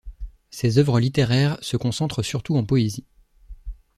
Ses 0.49 0.79
œuvres 0.79 0.99
littéraires 0.99 1.59
se 1.61 1.77
concentrent 1.77 2.23
surtout 2.25 2.57
en 2.57 2.65
poésie. 2.65 3.05